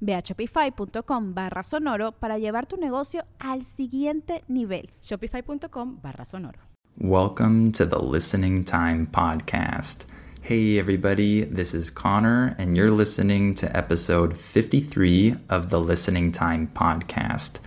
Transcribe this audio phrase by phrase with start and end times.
[0.00, 4.90] Ve a shopify.com barra sonoro para llevar tu negocio al siguiente nivel.
[5.02, 6.58] Shopify.com barra sonoro.
[7.00, 10.04] Welcome to the Listening Time Podcast.
[10.40, 16.70] Hey, everybody, this is Connor, and you're listening to episode 53 of the Listening Time
[16.74, 17.60] Podcast.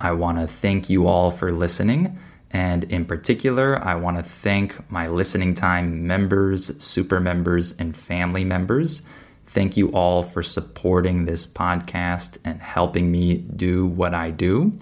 [0.00, 2.18] I want to thank you all for listening.
[2.50, 8.44] And in particular, I want to thank my listening time members, super members, and family
[8.44, 9.02] members.
[9.48, 14.78] Thank you all for supporting this podcast and helping me do what I do.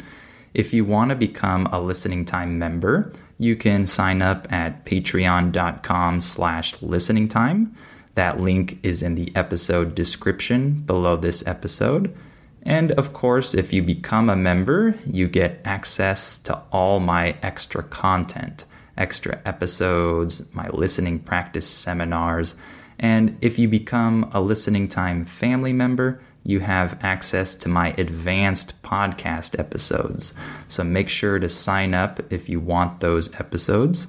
[0.55, 6.20] If you want to become a listening time member, you can sign up at patreon.com
[6.20, 7.77] slash listening time.
[8.14, 12.17] That link is in the episode description below this episode.
[12.62, 17.84] And of course, if you become a member, you get access to all my extra
[17.84, 18.64] content,
[18.97, 22.56] extra episodes, my listening practice seminars,
[22.98, 28.80] and if you become a listening time family member, you have access to my advanced
[28.83, 30.33] podcast episodes.
[30.69, 34.06] So make sure to sign up if you want those episodes.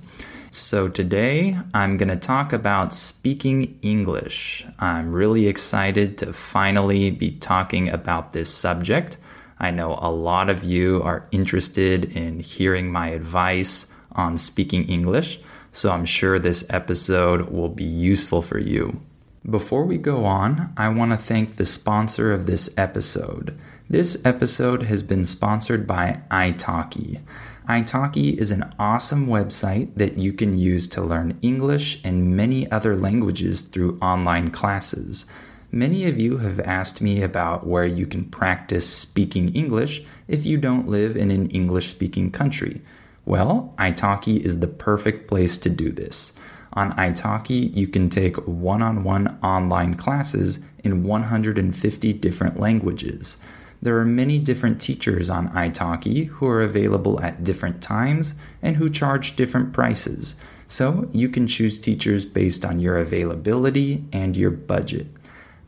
[0.52, 4.65] So today I'm going to talk about speaking English.
[4.80, 9.17] I'm really excited to finally be talking about this subject.
[9.59, 15.39] I know a lot of you are interested in hearing my advice on speaking English
[15.77, 18.99] so I'm sure this episode will be useful for you.
[19.48, 23.55] Before we go on, I want to thank the sponsor of this episode.
[23.87, 27.21] This episode has been sponsored by italki.
[27.70, 32.95] italki is an awesome website that you can use to learn English and many other
[32.95, 35.27] languages through online classes.
[35.71, 40.58] Many of you have asked me about where you can practice speaking English if you
[40.58, 42.82] don't live in an English speaking country.
[43.27, 46.32] Well, italki is the perfect place to do this.
[46.71, 53.36] On italki, you can take one on one online classes in 150 different languages.
[53.82, 58.89] There are many different teachers on italki who are available at different times and who
[58.89, 60.37] charge different prices,
[60.70, 65.08] so you can choose teachers based on your availability and your budget.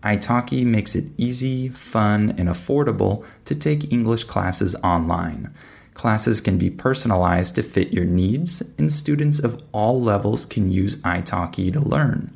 [0.02, 5.54] italki makes it easy, fun, and affordable to take English classes online.
[6.00, 10.96] Classes can be personalized to fit your needs, and students of all levels can use
[11.02, 12.34] italki to learn.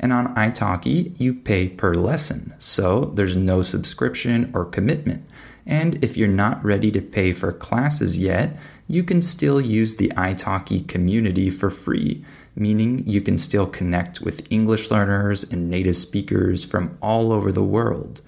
[0.00, 5.26] And on italki, you pay per lesson, so there's no subscription or commitment.
[5.66, 8.56] And if you're not ready to pay for classes yet,
[8.88, 12.24] you can still use the italki community for free,
[12.56, 17.62] meaning you can still connect with English learners and native speakers from all over the
[17.62, 18.22] world.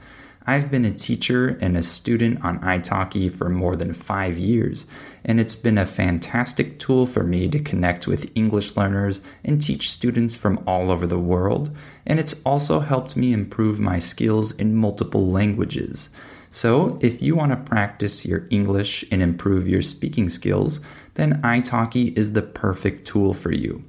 [0.46, 4.84] I've been a teacher and a student on italki for more than five years,
[5.24, 9.90] and it's been a fantastic tool for me to connect with English learners and teach
[9.90, 14.76] students from all over the world, and it's also helped me improve my skills in
[14.76, 16.10] multiple languages.
[16.50, 20.78] So, if you want to practice your English and improve your speaking skills,
[21.14, 23.82] then italki is the perfect tool for you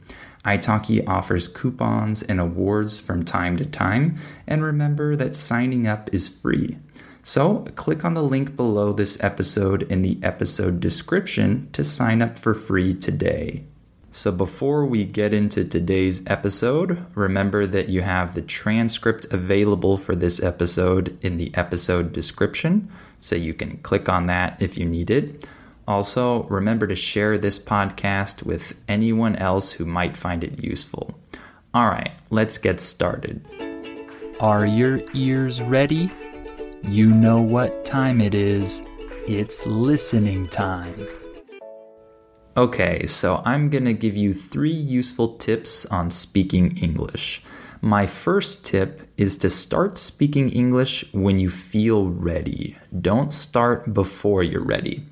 [0.45, 4.17] italki offers coupons and awards from time to time,
[4.47, 6.77] and remember that signing up is free.
[7.23, 12.37] So, click on the link below this episode in the episode description to sign up
[12.37, 13.65] for free today.
[14.11, 20.15] So, before we get into today's episode, remember that you have the transcript available for
[20.15, 25.09] this episode in the episode description, so you can click on that if you need
[25.09, 25.47] it.
[25.87, 31.19] Also, remember to share this podcast with anyone else who might find it useful.
[31.73, 33.45] All right, let's get started.
[34.39, 36.09] Are your ears ready?
[36.83, 38.81] You know what time it is.
[39.27, 41.07] It's listening time.
[42.57, 47.43] Okay, so I'm gonna give you three useful tips on speaking English.
[47.81, 52.77] My first tip is to start speaking English when you feel ready.
[53.01, 55.05] Don't start before you're ready.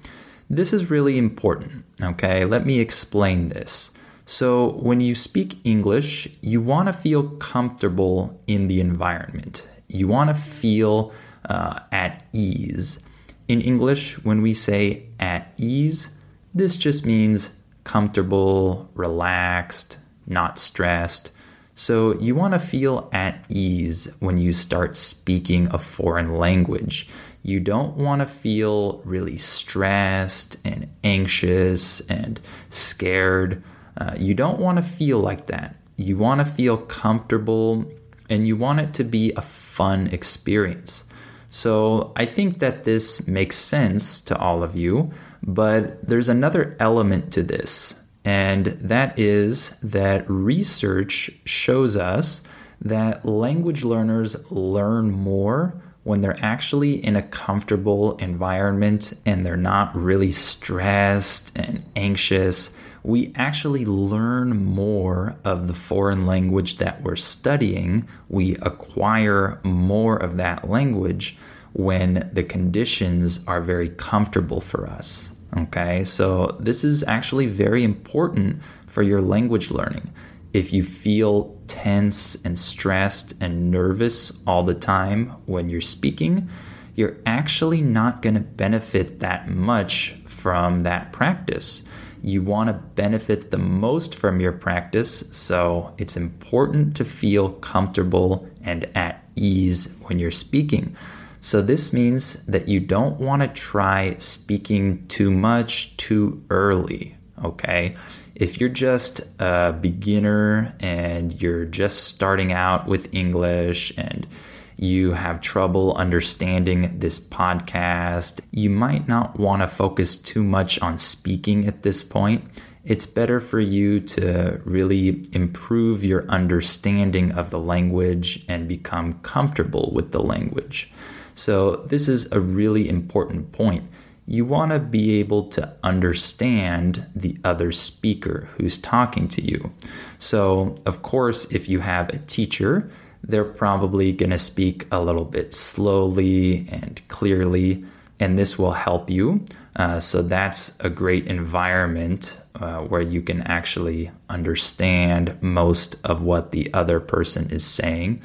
[0.55, 2.45] This is really important, okay?
[2.45, 3.89] Let me explain this.
[4.25, 9.67] So, when you speak English, you want to feel comfortable in the environment.
[9.87, 11.11] You want to feel
[11.49, 12.99] uh, at ease.
[13.47, 16.09] In English, when we say at ease,
[16.53, 17.49] this just means
[17.83, 19.97] comfortable, relaxed,
[20.27, 21.31] not stressed.
[21.75, 27.07] So, you want to feel at ease when you start speaking a foreign language.
[27.41, 32.39] You don't want to feel really stressed and anxious and
[32.69, 33.63] scared.
[33.97, 35.75] Uh, you don't want to feel like that.
[35.97, 37.85] You want to feel comfortable
[38.29, 41.05] and you want it to be a fun experience.
[41.49, 45.11] So I think that this makes sense to all of you,
[45.43, 47.93] but there's another element to this,
[48.25, 52.41] and that is that research shows us
[52.81, 59.95] that language learners learn more when they're actually in a comfortable environment and they're not
[59.95, 68.07] really stressed and anxious, we actually learn more of the foreign language that we're studying.
[68.29, 71.37] We acquire more of that language
[71.73, 75.32] when the conditions are very comfortable for us.
[75.55, 80.11] Okay, so this is actually very important for your language learning
[80.53, 86.47] if you feel tense and stressed and nervous all the time when you're speaking,
[86.95, 91.81] you're actually not going to benefit that much from that practice.
[92.21, 98.47] You want to benefit the most from your practice, so it's important to feel comfortable
[98.61, 100.95] and at ease when you're speaking.
[101.43, 107.95] So, this means that you don't want to try speaking too much too early, okay?
[108.35, 114.27] if you're just a beginner and you're just starting out with English and
[114.75, 120.97] you have trouble understanding this podcast, you might not want to focus too much on
[120.97, 122.43] speaking at this point.
[122.83, 129.91] It's better for you to really improve your understanding of the language and become comfortable
[129.93, 130.91] with the language.
[131.35, 133.83] So, this is a really important point
[134.25, 139.71] you want to be able to understand the other speaker who's talking to you.
[140.19, 142.89] So, of course, if you have a teacher,
[143.23, 147.83] they're probably going to speak a little bit slowly and clearly,
[148.19, 149.45] and this will help you.
[149.75, 156.51] Uh, so, that's a great environment uh, where you can actually understand most of what
[156.51, 158.21] the other person is saying.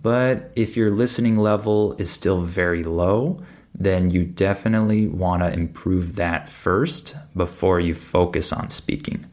[0.00, 3.40] But if your listening level is still very low,
[3.74, 9.26] then you definitely want to improve that first before you focus on speaking.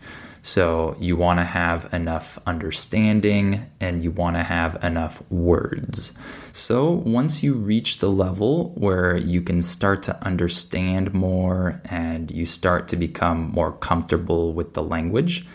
[0.44, 6.14] So you want to have enough understanding and you want to have enough words.
[6.52, 12.48] So once you reach the level where you can start to understand more and you
[12.48, 15.46] start to become more comfortable with the language,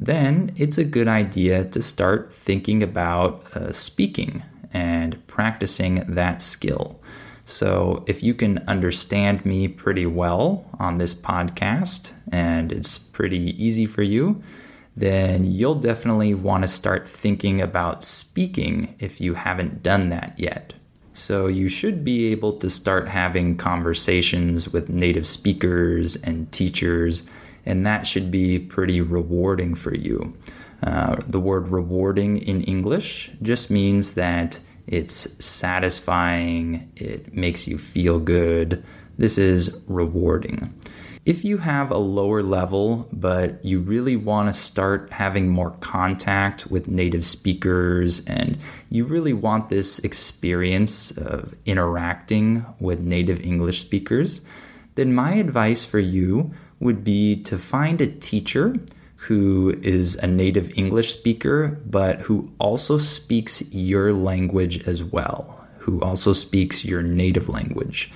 [0.00, 4.42] then it's a good idea to start thinking about uh, speaking
[4.72, 7.00] and practicing that skill.
[7.44, 13.86] So, if you can understand me pretty well on this podcast and it's pretty easy
[13.86, 14.40] for you,
[14.96, 20.74] then you'll definitely want to start thinking about speaking if you haven't done that yet.
[21.12, 27.24] So, you should be able to start having conversations with native speakers and teachers,
[27.66, 30.36] and that should be pretty rewarding for you.
[30.82, 38.18] Uh, the word rewarding in English just means that it's satisfying, it makes you feel
[38.18, 38.82] good.
[39.18, 40.74] This is rewarding.
[41.26, 46.68] If you have a lower level, but you really want to start having more contact
[46.68, 48.56] with native speakers and
[48.88, 54.40] you really want this experience of interacting with native English speakers,
[54.94, 58.74] then my advice for you would be to find a teacher
[59.16, 66.00] who is a native English speaker, but who also speaks your language as well, who
[66.00, 68.10] also speaks your native language.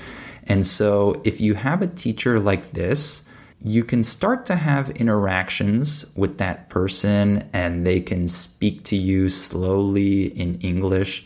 [0.44, 3.22] And so, if you have a teacher like this,
[3.62, 9.30] you can start to have interactions with that person and they can speak to you
[9.30, 11.24] slowly in English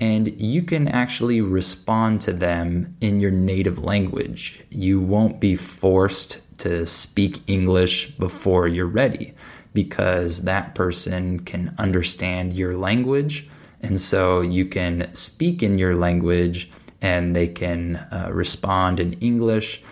[0.00, 4.62] and you can actually respond to them in your native language.
[4.70, 9.34] You won't be forced to speak English before you're ready
[9.72, 13.48] because that person can understand your language.
[13.80, 19.82] And so you can speak in your language and they can uh, respond in English.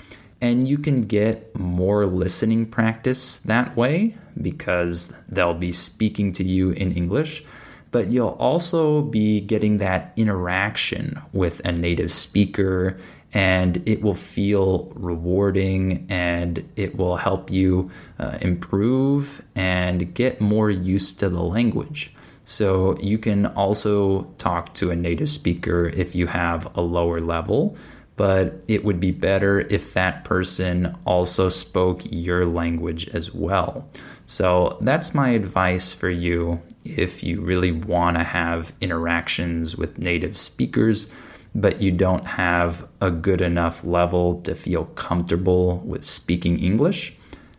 [0.40, 6.70] And you can get more listening practice that way because they'll be speaking to you
[6.72, 7.42] in English.
[7.90, 12.98] But you'll also be getting that interaction with a native speaker
[13.34, 20.70] and it will feel rewarding and it will help you uh, improve and get more
[20.70, 22.14] used to the language.
[22.44, 27.76] So you can also talk to a native speaker if you have a lower level,
[28.16, 33.86] but it would be better if that person also spoke your language as well.
[34.26, 40.38] So that's my advice for you if you really want to have interactions with native
[40.38, 41.10] speakers,
[41.60, 47.14] but you don't have a good enough level to feel comfortable with speaking English.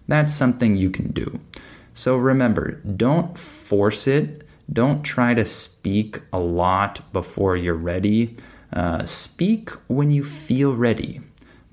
[0.07, 1.39] That's something you can do.
[1.93, 8.35] So remember, don't force it don't try to speak a lot before you're ready.
[8.71, 11.21] Uh, speak when you feel ready.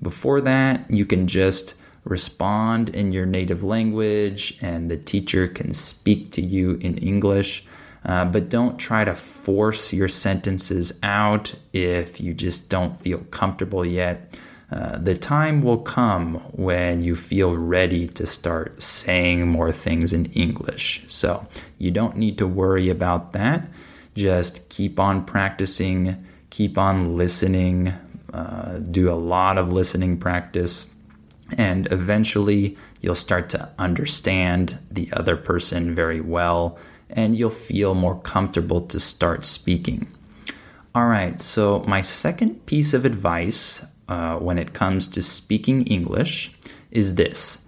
[0.01, 6.31] Before that, you can just respond in your native language and the teacher can speak
[6.31, 7.65] to you in English.
[8.07, 13.85] Uh, but don't try to force your sentences out if you just don't feel comfortable
[13.85, 14.39] yet.
[14.71, 20.25] Uh, the time will come when you feel ready to start saying more things in
[20.27, 21.03] English.
[21.07, 21.45] So
[21.77, 23.69] you don't need to worry about that.
[24.15, 27.93] Just keep on practicing, keep on listening,
[28.33, 30.87] uh, do a lot of listening practice,
[31.57, 36.77] and eventually you'll start to understand the other person very well
[37.09, 40.07] and you'll feel more comfortable to start speaking.
[40.93, 46.51] All right, so my second piece of advice uh, when it comes to speaking English
[46.91, 47.59] is this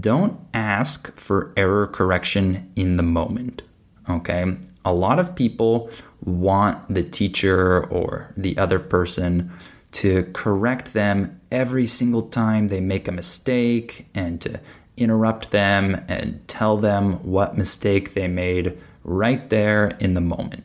[0.00, 3.62] don't ask for error correction in the moment.
[4.08, 4.56] Okay?
[4.84, 5.90] A lot of people
[6.24, 9.50] want the teacher or the other person
[9.92, 14.60] to correct them every single time they make a mistake and to
[14.96, 20.64] interrupt them and tell them what mistake they made right there in the moment.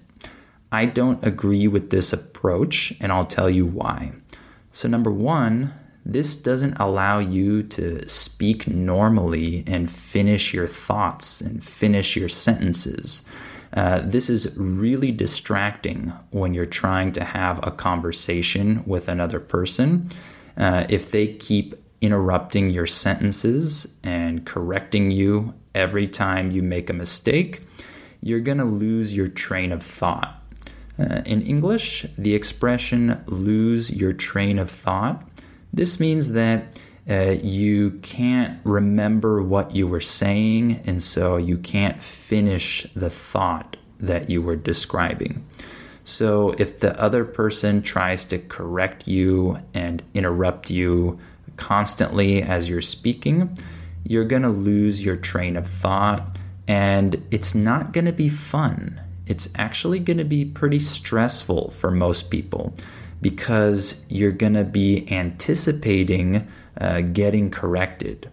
[0.71, 4.11] I don't agree with this approach, and I'll tell you why.
[4.71, 5.73] So, number one,
[6.05, 13.23] this doesn't allow you to speak normally and finish your thoughts and finish your sentences.
[13.73, 20.09] Uh, this is really distracting when you're trying to have a conversation with another person.
[20.55, 26.93] Uh, if they keep interrupting your sentences and correcting you every time you make a
[26.93, 27.61] mistake,
[28.21, 30.41] you're going to lose your train of thought.
[30.99, 35.23] Uh, in English, the expression lose your train of thought,
[35.73, 42.01] this means that uh, you can't remember what you were saying, and so you can't
[42.01, 45.45] finish the thought that you were describing.
[46.03, 51.19] So, if the other person tries to correct you and interrupt you
[51.57, 53.57] constantly as you're speaking,
[54.03, 56.37] you're going to lose your train of thought,
[56.67, 61.91] and it's not going to be fun it's actually going to be pretty stressful for
[61.91, 62.73] most people
[63.21, 66.47] because you're going to be anticipating
[66.79, 68.29] uh, getting corrected.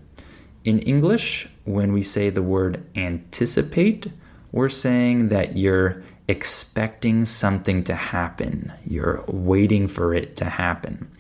[0.65, 4.07] In English, when we say the word anticipate,
[4.53, 11.11] we're saying that you're expecting something to happen, you're waiting for it to happen.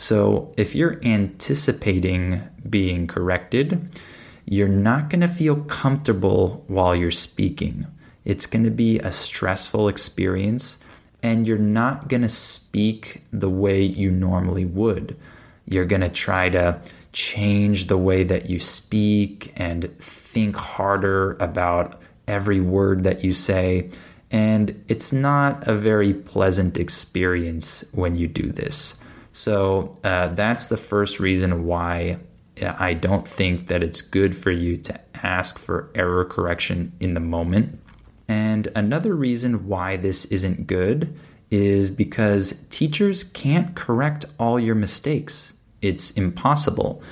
[0.00, 2.40] So if you're anticipating
[2.70, 4.00] being corrected,
[4.46, 7.86] you're not going to feel comfortable while you're speaking.
[8.24, 10.78] It's going to be a stressful experience,
[11.22, 15.18] and you're not going to speak the way you normally would.
[15.66, 16.80] You're going to try to
[17.12, 23.90] change the way that you speak and think harder about every word that you say.
[24.30, 28.96] And it's not a very pleasant experience when you do this.
[29.32, 32.18] So uh, that's the first reason why
[32.62, 37.20] I don't think that it's good for you to ask for error correction in the
[37.20, 37.80] moment.
[38.28, 41.14] And another reason why this isn't good
[41.50, 45.54] is because teachers can't correct all your mistakes.
[45.82, 47.02] It's impossible.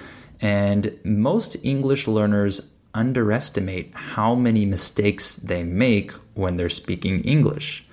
[0.41, 7.85] And most English learners underestimate how many mistakes they make when they're speaking English.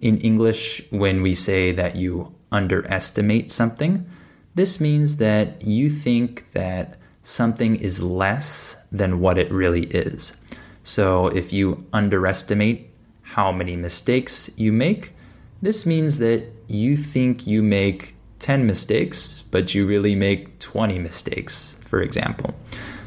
[0.00, 4.06] In English, when we say that you underestimate something,
[4.54, 10.36] this means that you think that something is less than what it really is.
[10.82, 12.90] So if you underestimate
[13.22, 15.14] how many mistakes you make,
[15.60, 21.76] this means that you think you make 10 mistakes, but you really make 20 mistakes,
[21.84, 22.54] for example.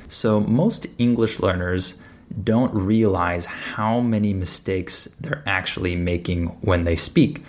[0.07, 1.95] So most English learners
[2.43, 7.43] don't realize how many mistakes they're actually making when they speak.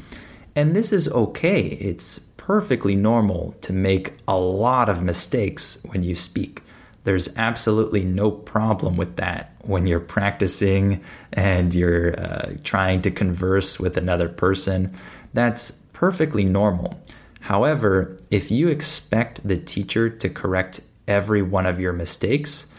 [0.55, 1.61] And this is okay.
[1.63, 6.63] It's perfectly normal to make a lot of mistakes when you speak.
[7.05, 13.81] There's absolutely no problem with that when you're practicing and you're uh, trying to converse
[13.81, 14.95] with another person.
[15.33, 17.01] That's perfectly normal.
[17.41, 22.71] However, if you expect the teacher to correct every one of your mistakes,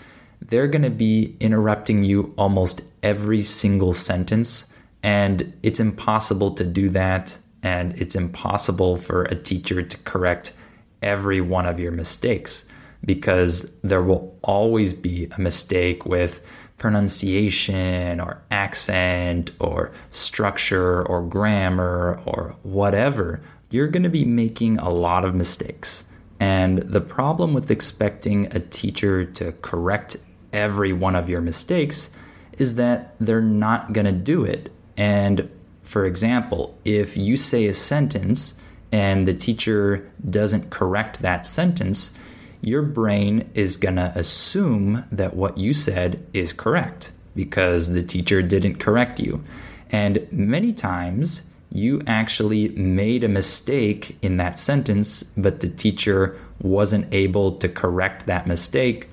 [0.42, 4.68] they're going to be interrupting you almost every single sentence.
[5.02, 7.38] And it's impossible to do that.
[7.64, 10.54] And it's impossible for a teacher to correct
[11.02, 12.66] every one of your mistakes
[13.06, 16.42] because there will always be a mistake with
[16.78, 23.42] pronunciation or accent or structure or grammar or whatever.
[23.70, 26.06] You're going to be making a lot of mistakes.
[26.40, 30.18] And the problem with expecting a teacher to correct
[30.52, 32.12] every one of your mistakes
[32.58, 34.72] is that they're not going to do it.
[34.98, 35.50] And
[35.94, 38.56] for example, if you say a sentence
[38.92, 42.12] and the teacher doesn't correct that sentence,
[42.62, 48.42] your brain is going to assume that what you said is correct because the teacher
[48.42, 49.44] didn't correct you.
[49.92, 57.06] And many times you actually made a mistake in that sentence, but the teacher wasn't
[57.14, 59.10] able to correct that mistake.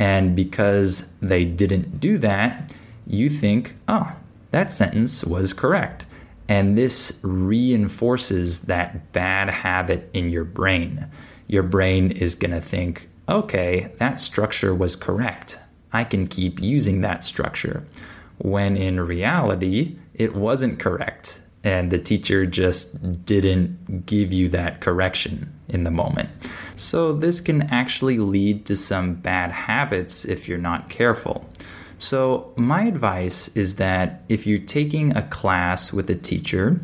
[0.00, 2.74] And because they didn't do that,
[3.06, 4.16] you think, oh,
[4.50, 6.06] that sentence was correct.
[6.48, 11.10] And this reinforces that bad habit in your brain
[11.46, 15.58] your brain is going to think, okay, that structure was correct.
[15.92, 17.86] I can keep using that structure.
[18.38, 21.42] When in reality, it wasn't correct.
[21.62, 26.28] And the teacher just didn't give you that correction in the moment.
[26.76, 31.48] So, this can actually lead to some bad habits if you're not careful.
[31.98, 36.80] So, my advice is that if you're taking a class with a teacher,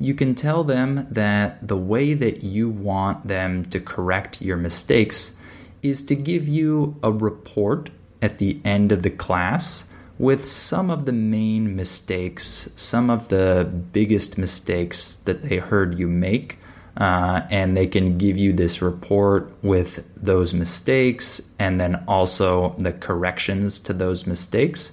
[0.00, 5.36] you can tell them that the way that you want them to correct your mistakes
[5.82, 7.90] is to give you a report
[8.22, 9.84] at the end of the class
[10.18, 16.08] with some of the main mistakes, some of the biggest mistakes that they heard you
[16.08, 16.58] make.
[16.96, 22.92] Uh, and they can give you this report with those mistakes and then also the
[22.92, 24.92] corrections to those mistakes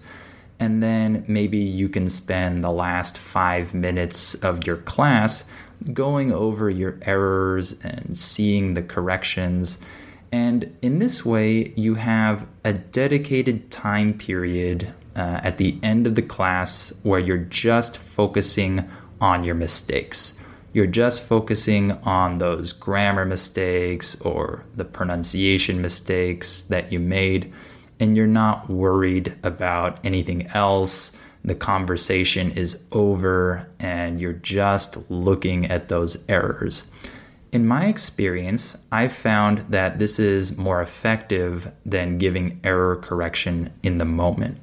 [0.62, 5.44] and then maybe you can spend the last five minutes of your class
[5.92, 9.80] going over your errors and seeing the corrections.
[10.32, 16.14] And in this way, you have a dedicated time period uh, at the end of
[16.14, 18.88] the class where you're just focusing
[19.20, 20.36] on your mistakes.
[20.74, 27.52] You're just focusing on those grammar mistakes or the pronunciation mistakes that you made
[28.00, 31.16] and you're not worried about anything else.
[31.46, 36.86] The conversation is over and you're just looking at those errors.
[37.52, 43.98] In my experience, I've found that this is more effective than giving error correction in
[43.98, 44.58] the moment.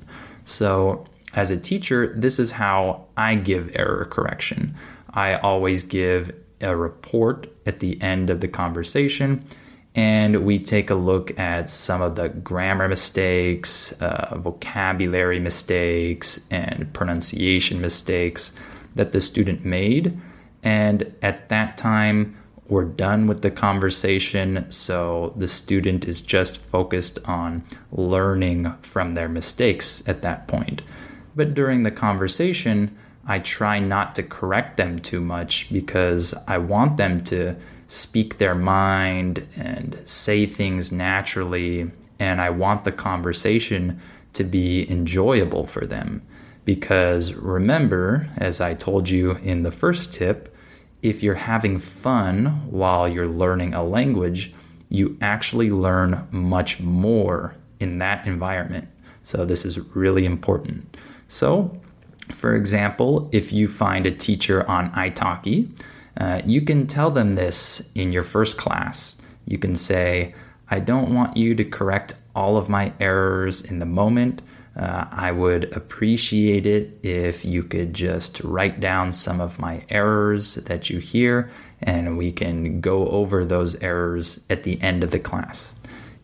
[0.44, 4.74] So, as a teacher, this is how I give error correction.
[5.18, 9.44] I always give a report at the end of the conversation
[9.96, 16.92] and we take a look at some of the grammar mistakes, uh, vocabulary mistakes, and
[16.92, 18.52] pronunciation mistakes
[18.94, 20.16] that the student made.
[20.62, 22.36] And at that time,
[22.68, 29.28] we're done with the conversation, so the student is just focused on learning from their
[29.28, 30.82] mistakes at that point.
[31.34, 32.96] But during the conversation,
[33.28, 38.54] I try not to correct them too much because I want them to speak their
[38.54, 41.90] mind and say things naturally.
[42.18, 44.00] And I want the conversation
[44.32, 46.22] to be enjoyable for them.
[46.64, 50.54] Because remember, as I told you in the first tip,
[51.02, 54.52] if you're having fun while you're learning a language,
[54.88, 58.88] you actually learn much more in that environment.
[59.22, 60.96] So, this is really important.
[61.28, 61.80] So,
[62.32, 65.68] for example, if you find a teacher on italki
[66.18, 69.16] uh, you can tell them this in your first class.
[69.46, 70.34] You can say,
[70.68, 74.42] I don't want you to correct all of my errors in the moment.
[74.76, 80.56] Uh, I would appreciate it if you could just write down some of my errors
[80.56, 81.50] that you hear,
[81.82, 85.74] and we can go over those errors at the end of the class.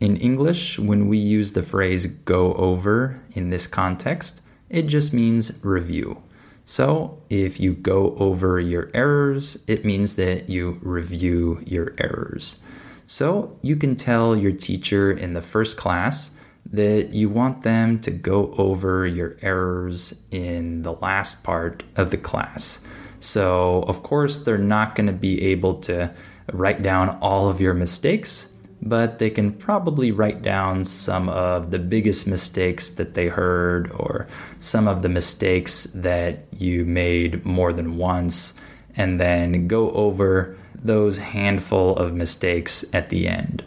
[0.01, 4.41] In English, when we use the phrase go over in this context,
[4.75, 6.21] it just means review.
[6.65, 12.59] So if you go over your errors, it means that you review your errors.
[13.07, 16.31] So you can tell your teacher in the first class
[16.73, 22.17] that you want them to go over your errors in the last part of the
[22.17, 22.81] class.
[23.21, 26.13] So, of course, they're not going to be able to
[26.53, 28.54] write down all of your mistakes,
[28.85, 34.29] but they can probably write down some of the biggest mistakes that they heard or
[34.59, 38.55] some of the mistakes that you made more than once.
[38.97, 43.65] and then go over those handful of mistakes at the end.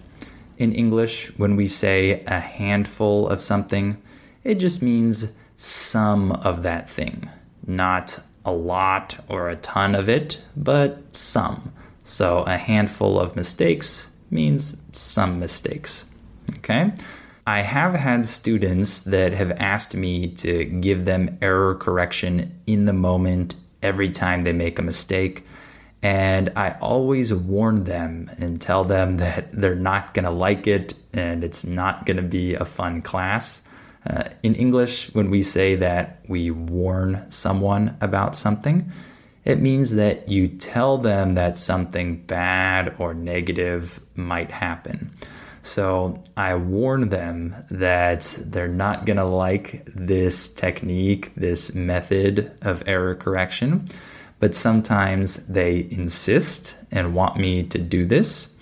[0.58, 4.02] In English, when we say a handful of something,
[4.46, 7.30] it just means some of that thing,
[7.66, 11.74] not a lot or a ton of it, but some.
[12.06, 16.06] So a handful of mistakes means some mistakes.
[16.58, 16.94] Okay?
[17.46, 22.94] I have had students that have asked me to give them error correction in the
[22.94, 25.46] moment every time they make a mistake.
[26.04, 30.94] And I always warn them and tell them that they're not going to like it
[31.14, 33.62] and it's not going to be a fun class.
[34.06, 38.92] Uh, in English, when we say that we warn someone about something,
[39.48, 45.10] it means that you tell them that something bad or negative might happen.
[45.62, 52.84] So I warn them that they're not going to like this technique, this method of
[52.86, 53.86] error correction,
[54.42, 58.54] but sometimes they insist and want me to do this.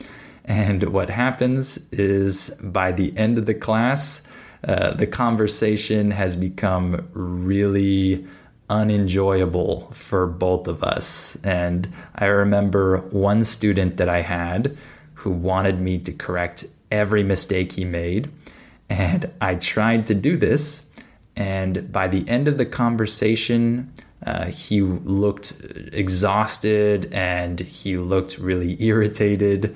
[0.44, 4.22] And what happens is by the end of the class,
[4.68, 8.28] uh, the conversation has become really
[8.70, 11.38] unenjoyable for both of us.
[11.44, 14.78] And I remember one student that I had
[15.14, 18.30] who wanted me to correct every mistake he made.
[18.90, 20.86] And I tried to do this.
[21.36, 23.92] And by the end of the conversation,
[24.26, 25.54] uh, he looked
[25.92, 29.76] exhausted and he looked really irritated.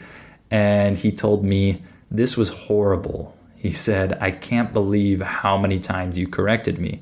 [0.49, 3.36] And he told me, This was horrible.
[3.56, 7.02] He said, I can't believe how many times you corrected me.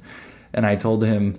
[0.54, 1.38] And I told him,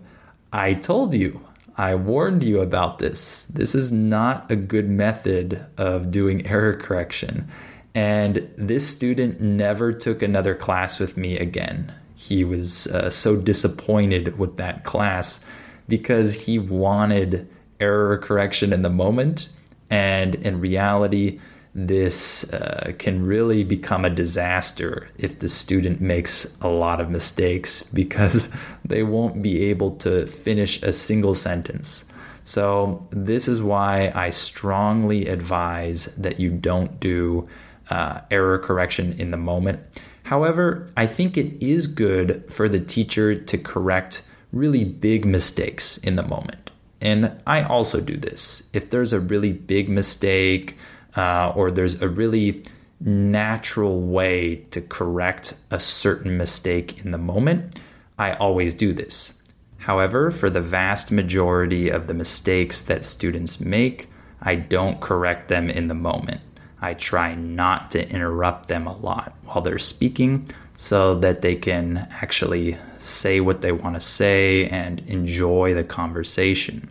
[0.52, 1.40] I told you,
[1.76, 3.42] I warned you about this.
[3.44, 7.48] This is not a good method of doing error correction.
[7.94, 11.92] And this student never took another class with me again.
[12.14, 15.40] He was uh, so disappointed with that class
[15.88, 17.48] because he wanted
[17.80, 19.48] error correction in the moment.
[19.90, 21.38] And in reality,
[21.87, 27.83] this uh, can really become a disaster if the student makes a lot of mistakes
[27.95, 28.53] because
[28.85, 32.05] they won't be able to finish a single sentence.
[32.43, 37.47] So, this is why I strongly advise that you don't do
[37.91, 39.81] uh, error correction in the moment.
[40.23, 46.17] However, I think it is good for the teacher to correct really big mistakes in
[46.17, 46.71] the moment.
[47.01, 48.62] And I also do this.
[48.73, 50.77] If there's a really big mistake
[51.18, 52.62] uh, or there's a really
[53.00, 57.78] natural way to correct a certain mistake in the moment,
[58.18, 59.40] I always do this.
[59.78, 64.09] However, for the vast majority of the mistakes that students make,
[64.40, 66.40] I don't correct them in the moment.
[66.81, 72.07] I try not to interrupt them a lot while they're speaking so that they can
[72.22, 76.88] actually say what they want to say and enjoy the conversation.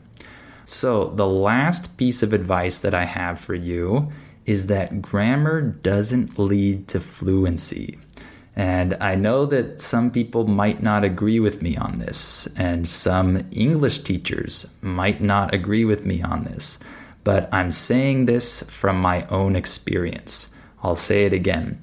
[0.69, 4.11] So, the last piece of advice that I have for you
[4.45, 7.97] is that grammar doesn't lead to fluency.
[8.55, 13.47] And I know that some people might not agree with me on this, and some
[13.51, 16.77] English teachers might not agree with me on this
[17.27, 20.47] but I'm saying this from my own experience.
[20.81, 21.77] I'll say it again.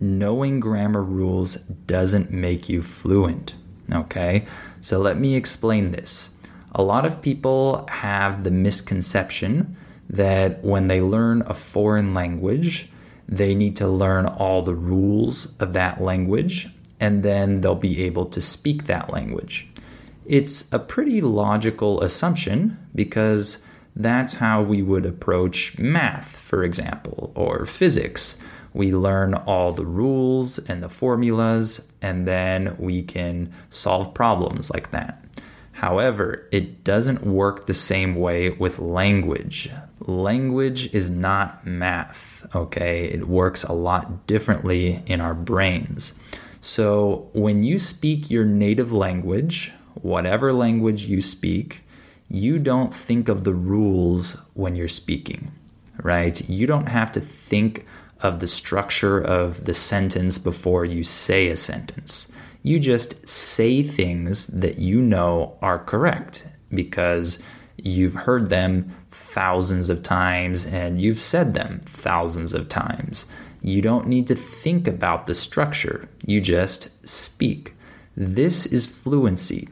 [0.00, 1.54] Knowing grammar rules
[1.86, 3.54] doesn't make you fluent.
[3.92, 4.44] Okay?
[4.80, 6.30] So let me explain this.
[6.78, 9.76] A lot of people have the misconception
[10.08, 12.88] that when they learn a foreign language,
[13.28, 16.68] they need to learn all the rules of that language
[17.00, 19.68] and then they'll be able to speak that language.
[20.24, 23.64] It's a pretty logical assumption because
[23.96, 28.36] that's how we would approach math, for example, or physics.
[28.72, 34.92] We learn all the rules and the formulas, and then we can solve problems like
[34.92, 35.24] that.
[35.78, 39.70] However, it doesn't work the same way with language.
[40.00, 43.04] Language is not math, okay?
[43.04, 46.14] It works a lot differently in our brains.
[46.60, 51.84] So, when you speak your native language, whatever language you speak,
[52.28, 55.52] you don't think of the rules when you're speaking,
[56.02, 56.36] right?
[56.48, 57.86] You don't have to think
[58.20, 62.26] of the structure of the sentence before you say a sentence.
[62.68, 67.42] You just say things that you know are correct because
[67.78, 73.24] you've heard them thousands of times and you've said them thousands of times.
[73.62, 77.72] You don't need to think about the structure, you just speak.
[78.14, 79.70] This is fluency.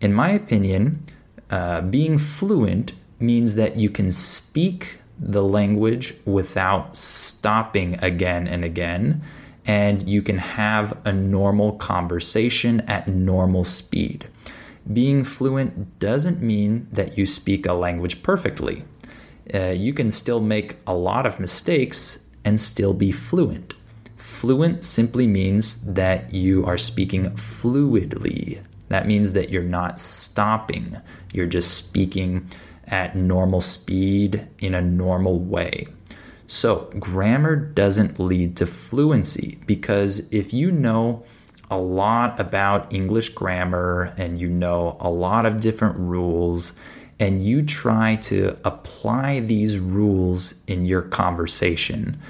[0.00, 1.06] In my opinion,
[1.48, 9.22] uh, being fluent means that you can speak the language without stopping again and again,
[9.66, 14.26] and you can have a normal conversation at normal speed.
[14.92, 18.84] Being fluent doesn't mean that you speak a language perfectly.
[19.54, 23.74] uh, you can still make a lot of mistakes and still be fluent.
[24.16, 28.60] Fluent simply means that you are speaking fluidly.
[28.88, 30.96] That means that you're not stopping,
[31.32, 32.48] you're just speaking
[32.86, 35.86] at normal speed in a normal way.
[36.52, 41.24] So, grammar doesn't lead to fluency because if you know
[41.70, 46.74] a lot about English grammar and you know a lot of different rules
[47.18, 52.20] and you try to apply these rules in your conversation,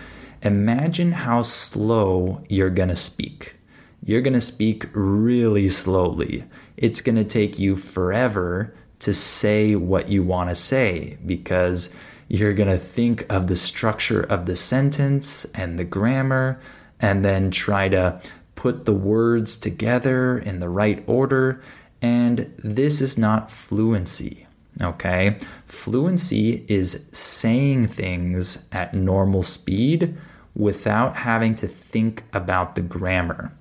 [0.40, 3.56] imagine how slow you're to speak.
[4.04, 6.44] You're to speak really slowly.
[6.76, 11.92] It's to take you forever to say what you want to say because
[12.33, 16.59] you're going to think of the structure of the sentence and the grammar
[16.99, 18.18] and then try to
[18.55, 21.61] put the words together in the right order.
[22.01, 24.47] And this is not fluency.
[24.81, 25.37] Okay.
[25.66, 30.16] Fluency is saying things at normal speed
[30.57, 33.53] without having to think about the grammar,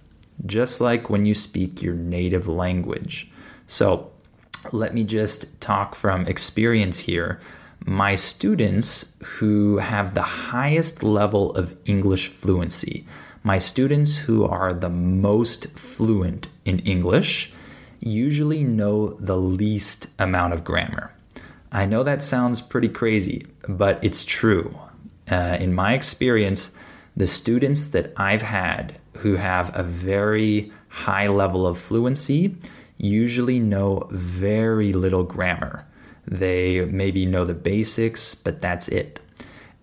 [0.46, 3.30] just like when you speak your native language.
[3.68, 4.12] So,
[4.72, 7.40] let me just talk from experience here.
[7.86, 13.08] My students who have the highest level of English fluency,
[13.44, 17.52] my students who are the most fluent in English,
[18.00, 21.12] usually know the least amount of grammar.
[21.72, 24.78] I know that sounds pretty crazy, but it's true.
[25.32, 26.76] Uh, in my experience,
[27.18, 32.56] the students that I've had who have a very high level of fluency
[32.98, 35.88] usually know very little grammar.
[36.28, 39.20] They maybe know the basics, but that's it.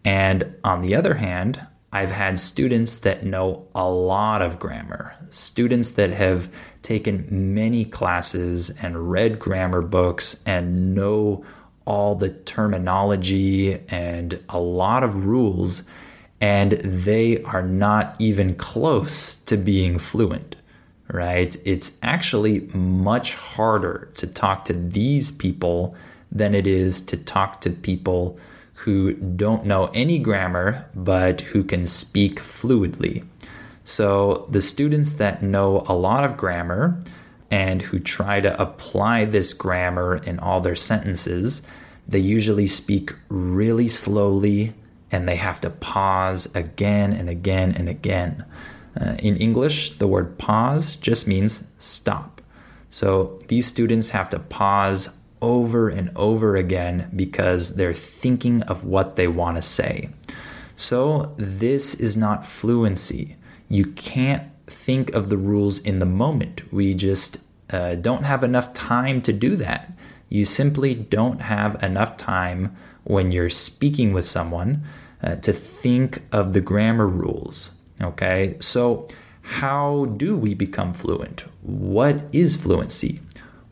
[0.04, 5.92] And on the other hand, I've had students that know a lot of grammar, students
[5.92, 6.50] that have
[6.82, 11.44] taken many classes and read grammar books and know
[11.86, 15.82] all the terminology and a lot of rules,
[16.40, 20.56] and they are not even close to being fluent,
[21.10, 21.56] right?
[21.64, 25.96] It's actually much harder to talk to these people
[26.30, 28.38] than it is to talk to people
[28.74, 33.24] who don't know any grammar but who can speak fluidly.
[33.84, 37.00] So, the students that know a lot of grammar
[37.50, 41.66] and who try to apply this grammar in all their sentences,
[42.06, 44.74] they usually speak really slowly
[45.10, 48.44] and they have to pause again and again and again.
[49.00, 52.42] Uh, in English, the word pause just means stop.
[52.90, 59.16] So these students have to pause over and over again because they're thinking of what
[59.16, 60.10] they want to say.
[60.76, 63.36] So this is not fluency.
[63.68, 66.72] You can't think of the rules in the moment.
[66.72, 67.38] We just
[67.70, 69.92] uh, don't have enough time to do that.
[70.28, 74.84] You simply don't have enough time when you're speaking with someone
[75.22, 77.72] uh, to think of the grammar rules.
[78.00, 79.08] Okay, so
[79.42, 81.44] how do we become fluent?
[81.62, 83.20] What is fluency?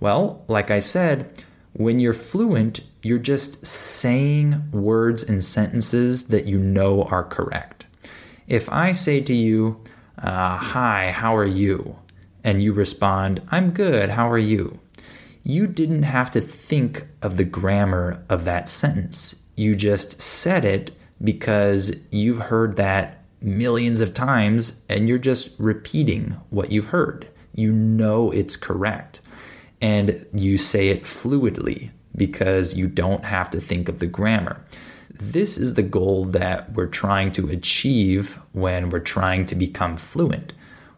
[0.00, 1.44] Well, like I said,
[1.76, 7.84] when you're fluent, you're just saying words and sentences that you know are correct.
[8.48, 9.82] If I say to you,
[10.18, 11.96] uh, Hi, how are you?
[12.42, 14.78] And you respond, I'm good, how are you?
[15.42, 19.36] You didn't have to think of the grammar of that sentence.
[19.56, 26.36] You just said it because you've heard that millions of times and you're just repeating
[26.50, 27.28] what you've heard.
[27.54, 29.20] You know it's correct.
[29.80, 34.64] And you say it fluidly because you don't have to think of the grammar.
[35.10, 40.52] This is the goal that we're trying to achieve when we're trying to become fluent.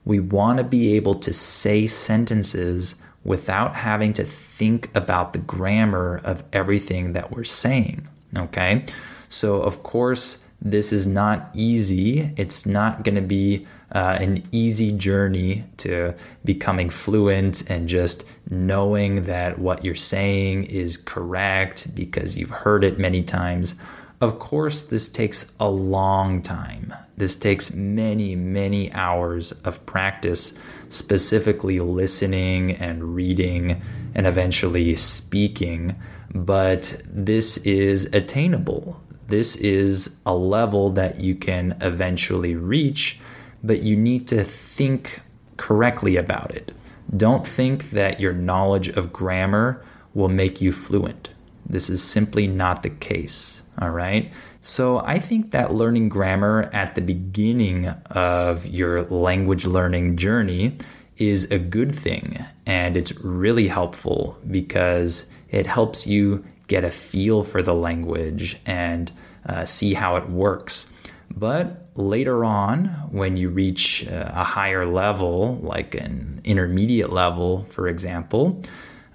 [0.05, 6.21] We want to be able to say sentences without having to think about the grammar
[6.25, 8.09] of everything that we're saying.
[8.37, 8.85] Okay?
[9.29, 12.33] So, of course, this is not easy.
[12.37, 19.25] It's not going to be uh, an easy journey to becoming fluent and just knowing
[19.25, 23.75] that what you're saying is correct because you've heard it many times.
[24.21, 26.93] Of course, this takes a long time.
[27.17, 33.81] This takes many, many hours of practice, specifically listening and reading
[34.15, 35.95] and eventually speaking.
[36.35, 43.21] But this is attainable this is a level that you can eventually reach,
[43.63, 45.21] but you need to think
[45.57, 46.73] correctly about it.
[47.17, 49.83] Don't think that your knowledge of grammar
[50.15, 51.31] will make you fluent.
[51.67, 53.63] This is simply not the case.
[53.81, 54.33] All right.
[54.61, 60.79] So I think that learning grammar at the beginning of your language learning journey
[61.17, 62.45] is a good thing.
[62.67, 69.11] And it's really helpful because it helps you get a feel for the language and
[69.47, 70.87] uh, see how it works.
[71.31, 77.89] But later on, when you reach uh, a higher level, like an intermediate level, for
[77.89, 78.63] example,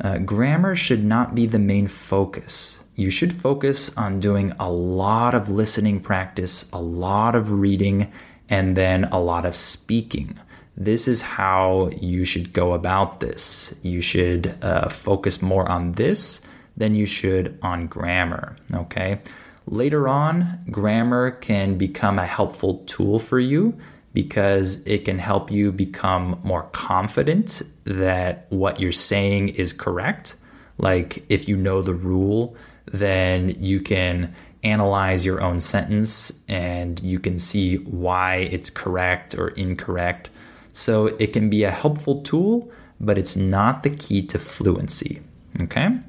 [0.02, 2.84] uh, grammar should not be the main focus.
[2.96, 8.12] You should focus on doing a lot of listening practice, a lot of reading,
[8.50, 10.40] and then a lot of speaking.
[10.78, 13.74] This is how you should go about this.
[13.82, 16.42] You should uh, focus more on this
[16.76, 18.56] than you should on grammar.
[18.74, 19.20] Okay.
[19.66, 23.78] Later on, grammar can become a helpful tool for you
[24.14, 30.36] because it can help you become more confident that what you're saying is correct.
[30.78, 37.20] Like if you know the rule, then you can analyze your own sentence and you
[37.20, 40.30] can see why it's correct or incorrect.
[40.74, 45.22] So it can be a helpful tool, but it's not the key to fluency.
[45.62, 46.00] Okay?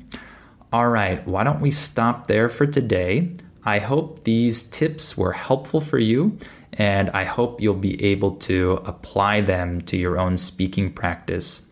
[0.73, 3.33] All right, why don't we stop there for today?
[3.65, 6.39] I hope these tips were helpful for you,
[6.75, 11.63] and I hope you'll be able to apply them to your own speaking practice.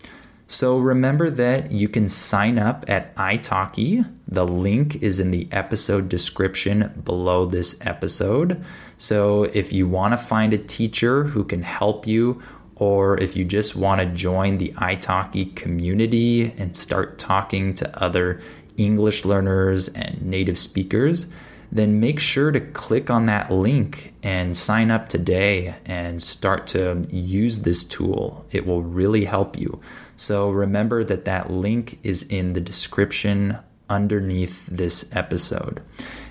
[0.46, 4.06] So remember that you can sign up at italki.
[4.28, 8.62] The link is in the episode description below this episode.
[8.98, 12.42] So if you want to find a teacher who can help you,
[12.76, 18.40] or if you just want to join the italki community and start talking to other
[18.76, 21.26] English learners and native speakers,
[21.72, 27.02] then make sure to click on that link and sign up today and start to
[27.08, 28.44] use this tool.
[28.52, 29.80] It will really help you.
[30.14, 33.58] So remember that that link is in the description
[33.88, 35.80] underneath this episode.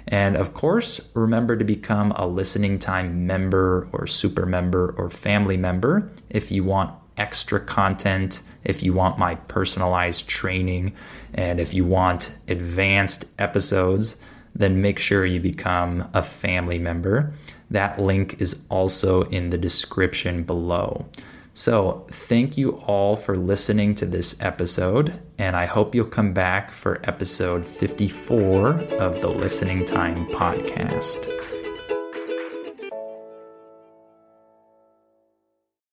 [0.08, 5.58] And of course, remember to become a listening time member or super member or family
[5.58, 10.94] member if you want extra content, if you want my personalized training,
[11.34, 14.22] and if you want advanced episodes
[14.56, 17.34] then make sure you become a family member.
[17.70, 21.06] That link is also in the description below.
[21.54, 26.72] So, thank you all for listening to this episode, and I hope you'll come back
[26.72, 31.28] for episode 54 of the Listening Time Podcast.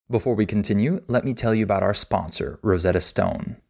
[0.09, 3.57] Before we continue, let me tell you about our sponsor, Rosetta Stone.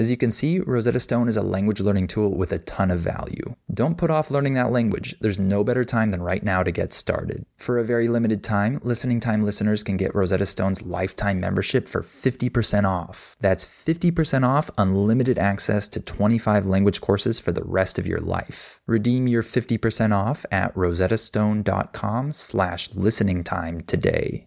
[0.00, 3.00] As you can see, Rosetta Stone is a language learning tool with a ton of
[3.00, 3.56] value.
[3.74, 5.16] Don't put off learning that language.
[5.20, 7.44] There's no better time than right now to get started.
[7.56, 12.02] For a very limited time, Listening Time listeners can get Rosetta Stone's lifetime membership for
[12.02, 13.34] 50% off.
[13.40, 18.80] That's 50% off unlimited access to 25 language courses for the rest of your life.
[18.86, 24.46] Redeem your 50% off at rosettastone.com slash listening time today.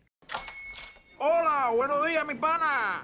[1.20, 3.04] Hola, buenos días, mi pana.